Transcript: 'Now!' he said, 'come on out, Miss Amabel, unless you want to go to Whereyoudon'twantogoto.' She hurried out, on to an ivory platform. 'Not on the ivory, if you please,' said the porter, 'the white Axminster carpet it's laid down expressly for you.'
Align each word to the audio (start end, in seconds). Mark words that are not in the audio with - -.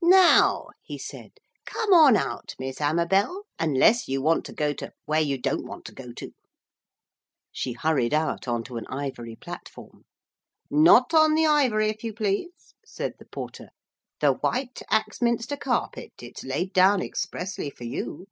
'Now!' 0.00 0.68
he 0.80 0.96
said, 0.96 1.32
'come 1.66 1.92
on 1.92 2.16
out, 2.16 2.54
Miss 2.58 2.80
Amabel, 2.80 3.42
unless 3.58 4.08
you 4.08 4.22
want 4.22 4.46
to 4.46 4.52
go 4.54 4.72
to 4.72 4.92
Whereyoudon'twantogoto.' 5.06 6.32
She 7.52 7.72
hurried 7.74 8.14
out, 8.14 8.48
on 8.48 8.64
to 8.64 8.78
an 8.78 8.86
ivory 8.88 9.36
platform. 9.36 10.04
'Not 10.70 11.12
on 11.12 11.34
the 11.34 11.44
ivory, 11.44 11.90
if 11.90 12.02
you 12.02 12.14
please,' 12.14 12.72
said 12.82 13.12
the 13.18 13.26
porter, 13.26 13.68
'the 14.22 14.32
white 14.36 14.80
Axminster 14.88 15.58
carpet 15.58 16.12
it's 16.22 16.44
laid 16.44 16.72
down 16.72 17.02
expressly 17.02 17.68
for 17.68 17.84
you.' 17.84 18.26